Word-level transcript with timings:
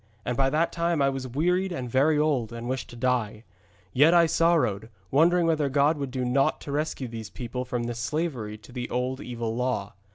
And 0.25 0.35
by 0.35 0.49
that 0.49 0.71
time 0.71 0.99
I 0.99 1.09
was 1.09 1.27
wearied 1.27 1.71
and 1.71 1.87
very 1.87 2.17
old, 2.17 2.51
and 2.51 2.67
wished 2.67 2.89
to 2.89 2.95
die. 2.95 3.43
Yet 3.93 4.15
I 4.15 4.25
sorrowed, 4.25 4.89
wondering 5.11 5.45
whether 5.45 5.69
God 5.69 5.99
would 5.99 6.09
do 6.09 6.25
naught 6.25 6.59
to 6.61 6.71
rescue 6.71 7.07
these 7.07 7.29
people 7.29 7.65
from 7.65 7.83
this 7.83 7.99
slavery 7.99 8.57
to 8.57 8.71
the 8.71 8.89
old 8.89 9.21
evil 9.21 9.55
law. 9.55 9.93